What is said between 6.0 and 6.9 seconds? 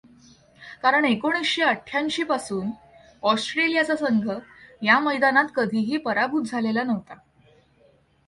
पराभूत झालेला